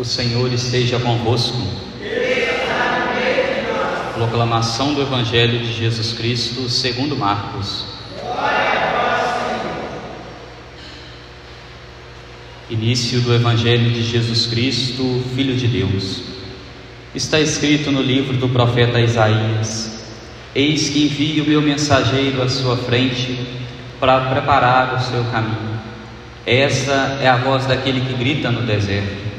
[0.00, 1.58] O Senhor esteja convosco.
[4.14, 7.84] Proclamação do Evangelho de Jesus Cristo segundo Marcos.
[12.70, 16.22] Início do Evangelho de Jesus Cristo, Filho de Deus.
[17.14, 20.02] Está escrito no livro do profeta Isaías:
[20.54, 23.38] Eis que envio o meu mensageiro à sua frente
[24.00, 25.78] para preparar o seu caminho.
[26.46, 29.29] Essa é a voz daquele que grita no deserto: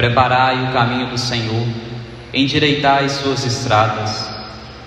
[0.00, 1.62] Preparai o caminho do Senhor,
[2.32, 4.30] endireitai suas estradas.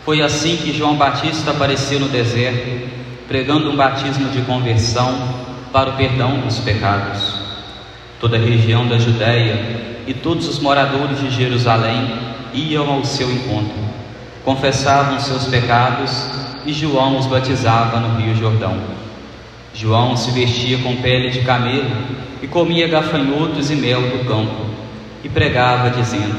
[0.03, 2.89] Foi assim que João Batista apareceu no deserto,
[3.27, 5.15] pregando um batismo de conversão
[5.71, 7.31] para o perdão dos pecados.
[8.19, 12.11] Toda a região da Judéia e todos os moradores de Jerusalém
[12.51, 13.77] iam ao seu encontro,
[14.43, 16.25] confessavam seus pecados
[16.65, 18.81] e João os batizava no Rio Jordão.
[19.75, 21.91] João se vestia com pele de camelo
[22.41, 24.72] e comia gafanhotos e mel do campo,
[25.23, 26.37] e pregava, dizendo: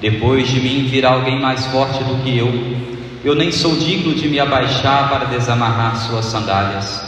[0.00, 2.50] Depois de mim virá alguém mais forte do que eu,
[3.22, 7.04] eu nem sou digno de me abaixar para desamarrar suas sandálias.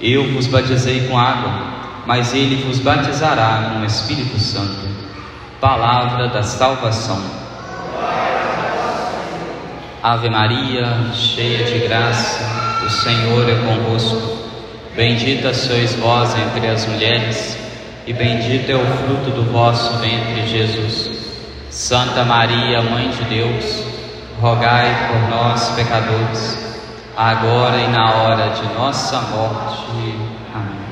[0.00, 4.86] Eu vos batizei com água, mas ele vos batizará com o Espírito Santo.
[5.60, 7.20] Palavra da salvação.
[10.02, 12.44] Ave Maria, cheia de graça,
[12.86, 14.38] o Senhor é convosco.
[14.94, 17.58] Bendita sois vós entre as mulheres,
[18.08, 21.10] e bendito é o fruto do vosso ventre, Jesus.
[21.68, 23.84] Santa Maria, Mãe de Deus,
[24.40, 26.74] rogai por nós, pecadores,
[27.14, 30.14] agora e na hora de nossa morte.
[30.54, 30.88] Amém.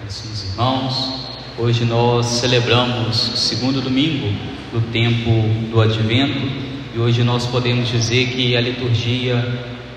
[0.00, 4.36] Caríssimos irmãos, hoje nós celebramos o segundo domingo
[4.72, 5.30] do tempo
[5.70, 6.44] do Advento
[6.92, 9.36] e hoje nós podemos dizer que a liturgia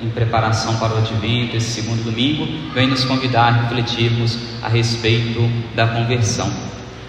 [0.04, 5.50] em preparação para o advento, esse segundo domingo, vem nos convidar a refletirmos a respeito
[5.74, 6.52] da conversão.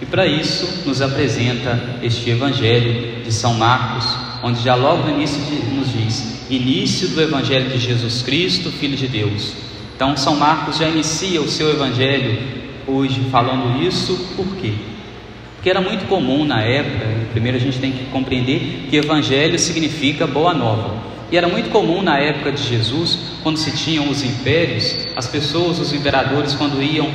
[0.01, 4.07] E para isso nos apresenta este Evangelho de São Marcos,
[4.43, 5.41] onde já logo no início
[5.75, 9.55] nos diz: início do Evangelho de Jesus Cristo, Filho de Deus.
[9.97, 12.39] Então São Marcos já inicia o seu Evangelho
[12.87, 14.73] hoje falando isso, por quê?
[15.55, 20.27] Porque era muito comum na época, primeiro a gente tem que compreender que Evangelho significa
[20.27, 21.14] boa nova.
[21.35, 25.81] E era muito comum na época de Jesus, quando se tinham os impérios, as pessoas,
[25.81, 27.11] os imperadores, quando iam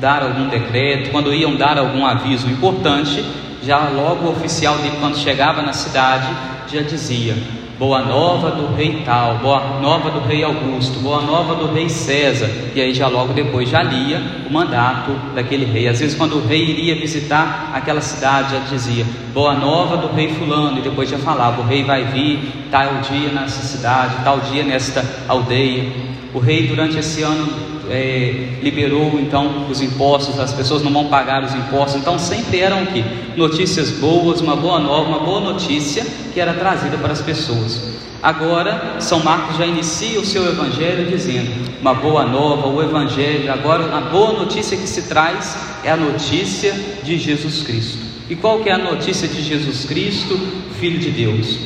[0.00, 3.22] dar algum decreto, quando iam dar algum aviso importante,
[3.62, 6.34] já logo o oficial quando chegava na cidade,
[6.72, 7.36] já dizia:
[7.78, 12.50] Boa nova do rei tal, boa nova do rei Augusto, boa nova do rei César.
[12.74, 15.86] E aí já logo depois já lia o mandato daquele rei.
[15.86, 20.28] Às vezes quando o rei iria visitar aquela cidade, já dizia: Boa nova do rei
[20.28, 24.64] fulano, e depois já falava: O rei vai vir tal dia nessa cidade, tal dia
[24.64, 25.88] nesta aldeia.
[26.34, 27.46] O rei durante esse ano
[27.90, 32.86] é, liberou então os impostos, as pessoas não vão pagar os impostos, então sempre eram
[32.86, 33.04] que?
[33.36, 37.98] Notícias boas, uma boa nova, uma boa notícia que era trazida para as pessoas.
[38.22, 41.50] Agora, São Marcos já inicia o seu evangelho dizendo:
[41.80, 46.74] uma boa nova, o evangelho, agora a boa notícia que se traz é a notícia
[47.02, 47.98] de Jesus Cristo.
[48.28, 50.38] E qual que é a notícia de Jesus Cristo,
[50.80, 51.58] Filho de Deus?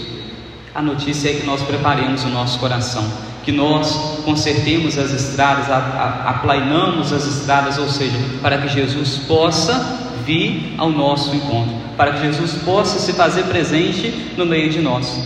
[0.74, 7.12] A notícia é que nós preparemos o nosso coração que nós consertemos as estradas, aplainamos
[7.12, 12.54] as estradas, ou seja, para que Jesus possa vir ao nosso encontro, para que Jesus
[12.62, 15.18] possa se fazer presente no meio de nós.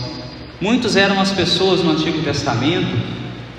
[0.59, 2.97] Muitos eram as pessoas no Antigo Testamento,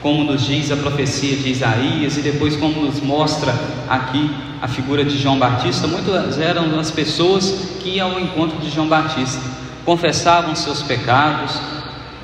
[0.03, 3.55] como nos diz a profecia de Isaías e depois como nos mostra
[3.89, 4.31] aqui
[4.61, 8.89] a figura de João Batista, muitas eram as pessoas que iam ao encontro de João
[8.89, 9.41] Batista,
[9.85, 11.61] confessavam seus pecados,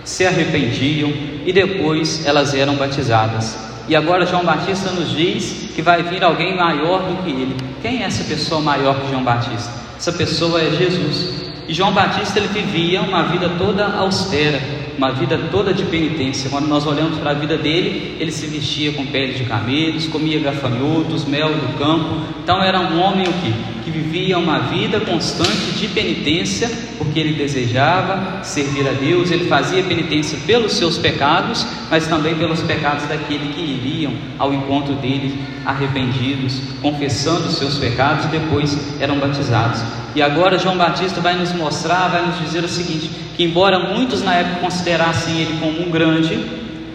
[0.04, 1.12] se arrependiam
[1.44, 3.58] e depois elas eram batizadas.
[3.88, 7.56] E agora João Batista nos diz que vai vir alguém maior do que ele.
[7.82, 9.70] Quem é essa pessoa maior que João Batista?
[9.96, 11.44] Essa pessoa é Jesus.
[11.68, 14.60] E João Batista ele vivia uma vida toda austera,
[14.96, 16.48] uma vida toda de penitência.
[16.50, 20.38] Quando nós olhamos para a vida dele, ele se vestia com pele de camelos, comia
[20.40, 22.20] gafanhotos, mel do campo.
[22.42, 23.73] Então era um homem o que?
[23.84, 29.82] Que vivia uma vida constante de penitência, porque ele desejava servir a Deus, ele fazia
[29.82, 36.60] penitência pelos seus pecados, mas também pelos pecados daqueles que iriam ao encontro dele arrependidos,
[36.80, 39.82] confessando os seus pecados e depois eram batizados.
[40.14, 44.22] E agora João Batista vai nos mostrar, vai nos dizer o seguinte: que embora muitos
[44.22, 46.38] na época considerassem ele como um grande,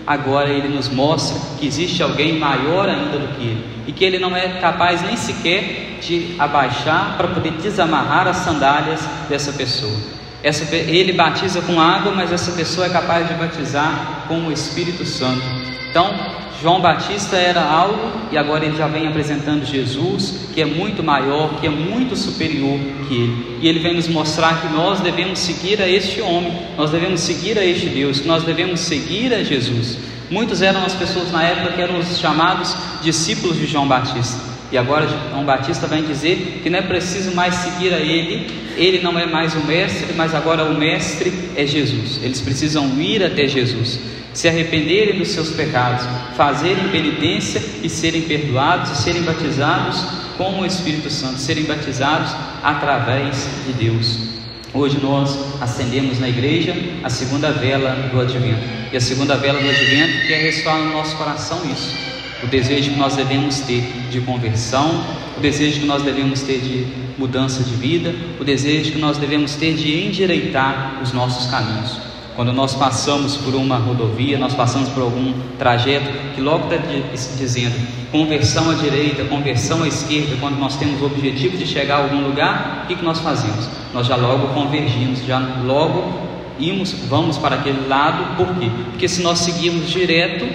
[0.10, 4.18] agora ele nos mostra que existe alguém maior ainda do que ele e que ele
[4.18, 9.96] não é capaz nem sequer de abaixar para poder desamarrar as sandálias dessa pessoa.
[10.42, 15.06] Essa, ele batiza com água, mas essa pessoa é capaz de batizar com o Espírito
[15.06, 15.44] Santo.
[15.90, 16.12] Então,
[16.62, 21.58] João Batista era algo e agora ele já vem apresentando Jesus, que é muito maior,
[21.60, 22.78] que é muito superior
[23.08, 23.60] que ele.
[23.62, 27.58] E ele vem nos mostrar que nós devemos seguir a este homem, nós devemos seguir
[27.58, 29.98] a este Deus, nós devemos seguir a Jesus.
[30.30, 34.50] Muitos eram as pessoas na época que eram os chamados discípulos de João Batista.
[34.70, 39.00] E agora João Batista vai dizer que não é preciso mais seguir a ele, ele
[39.02, 42.20] não é mais o mestre, mas agora o mestre é Jesus.
[42.22, 46.06] Eles precisam ir até Jesus se arrependerem dos seus pecados,
[46.36, 50.06] fazerem penitência e serem perdoados e serem batizados
[50.38, 52.32] com o Espírito Santo, serem batizados
[52.64, 54.40] através de Deus.
[54.74, 58.62] Hoje nós acendemos na igreja a segunda vela do advento.
[58.92, 61.96] E a segunda vela do advento quer ressoar no nosso coração isso.
[62.44, 65.04] O desejo que nós devemos ter de conversão,
[65.36, 66.86] o desejo que nós devemos ter de
[67.18, 72.09] mudança de vida, o desejo que nós devemos ter de endireitar os nossos caminhos.
[72.36, 78.00] Quando nós passamos por uma rodovia, nós passamos por algum trajeto que logo está dizendo
[78.12, 82.22] conversão à direita, conversão à esquerda, quando nós temos o objetivo de chegar a algum
[82.22, 83.70] lugar, o que, que nós fazemos?
[83.94, 86.30] Nós já logo convergimos, já logo
[86.60, 88.70] imos, vamos para aquele lado, por quê?
[88.92, 90.46] Porque se nós seguirmos direto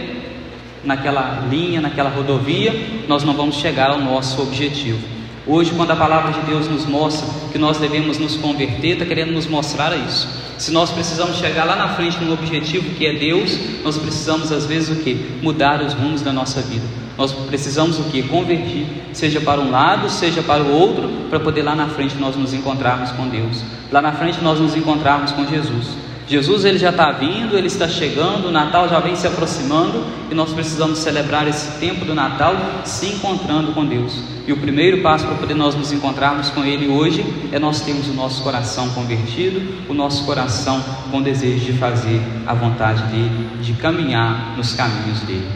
[0.82, 5.13] naquela linha, naquela rodovia, nós não vamos chegar ao nosso objetivo.
[5.46, 9.32] Hoje, quando a palavra de Deus nos mostra que nós devemos nos converter, está querendo
[9.32, 10.26] nos mostrar isso.
[10.56, 14.64] Se nós precisamos chegar lá na frente num objetivo que é Deus, nós precisamos às
[14.64, 15.14] vezes o que?
[15.42, 16.86] Mudar os rumos da nossa vida.
[17.18, 18.22] Nós precisamos o que?
[18.22, 22.34] Convertir, seja para um lado, seja para o outro, para poder lá na frente nós
[22.36, 23.62] nos encontrarmos com Deus.
[23.92, 25.88] Lá na frente nós nos encontrarmos com Jesus.
[26.26, 30.34] Jesus ele já está vindo, ele está chegando, o Natal já vem se aproximando e
[30.34, 34.14] nós precisamos celebrar esse tempo do Natal se encontrando com Deus.
[34.46, 38.08] E o primeiro passo para poder nós nos encontrarmos com Ele hoje é nós termos
[38.08, 43.74] o nosso coração convertido, o nosso coração com desejo de fazer a vontade dele, de
[43.74, 45.46] caminhar nos caminhos dele.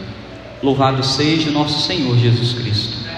[0.61, 3.08] Louvado seja o nosso Senhor Jesus Cristo.